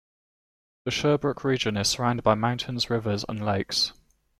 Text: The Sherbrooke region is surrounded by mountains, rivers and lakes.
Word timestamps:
The 0.85 0.89
Sherbrooke 0.89 1.43
region 1.43 1.77
is 1.77 1.89
surrounded 1.89 2.23
by 2.23 2.33
mountains, 2.33 2.89
rivers 2.89 3.23
and 3.29 3.45
lakes. 3.45 3.93